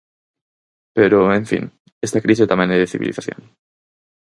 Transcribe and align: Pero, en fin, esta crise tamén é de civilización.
Pero, 0.97 1.19
en 1.39 1.45
fin, 1.51 1.63
esta 2.05 2.23
crise 2.25 2.49
tamén 2.51 2.73
é 2.75 2.77
de 2.81 2.91
civilización. 2.93 3.39